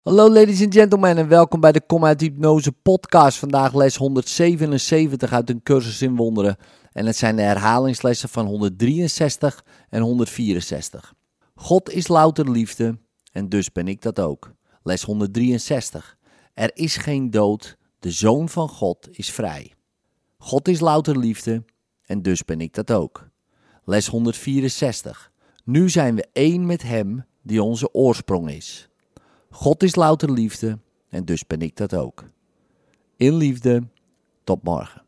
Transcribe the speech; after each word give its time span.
Hallo 0.00 0.30
ladies 0.30 0.62
and 0.62 0.74
gentlemen 0.74 1.16
en 1.16 1.28
welkom 1.28 1.60
bij 1.60 1.72
de 1.72 1.80
Kom 1.80 2.04
uit 2.04 2.20
Hypnose 2.20 2.72
podcast. 2.72 3.38
Vandaag 3.38 3.74
les 3.74 3.96
177 3.96 5.32
uit 5.32 5.50
een 5.50 5.62
cursus 5.62 6.02
in 6.02 6.16
wonderen. 6.16 6.56
En 6.92 7.06
het 7.06 7.16
zijn 7.16 7.36
de 7.36 7.42
herhalingslessen 7.42 8.28
van 8.28 8.46
163 8.46 9.64
en 9.88 10.02
164. 10.02 11.14
God 11.54 11.90
is 11.90 12.08
louter 12.08 12.50
liefde 12.50 12.98
en 13.32 13.48
dus 13.48 13.72
ben 13.72 13.88
ik 13.88 14.02
dat 14.02 14.20
ook. 14.20 14.52
Les 14.82 15.02
163. 15.02 16.16
Er 16.54 16.70
is 16.74 16.96
geen 16.96 17.30
dood, 17.30 17.76
de 17.98 18.10
Zoon 18.10 18.48
van 18.48 18.68
God 18.68 19.08
is 19.10 19.30
vrij. 19.30 19.74
God 20.38 20.68
is 20.68 20.80
louter 20.80 21.18
liefde 21.18 21.64
en 22.02 22.22
dus 22.22 22.44
ben 22.44 22.60
ik 22.60 22.74
dat 22.74 22.92
ook. 22.92 23.28
Les 23.84 24.06
164. 24.06 25.32
Nu 25.64 25.88
zijn 25.88 26.14
we 26.14 26.28
één 26.32 26.66
met 26.66 26.82
Hem 26.82 27.24
die 27.42 27.62
onze 27.62 27.94
oorsprong 27.94 28.50
is. 28.50 28.89
God 29.50 29.82
is 29.82 29.94
louter 29.94 30.32
liefde 30.32 30.78
en 31.08 31.24
dus 31.24 31.46
ben 31.46 31.60
ik 31.60 31.76
dat 31.76 31.94
ook. 31.94 32.24
In 33.16 33.34
liefde, 33.34 33.82
tot 34.44 34.62
morgen. 34.62 35.02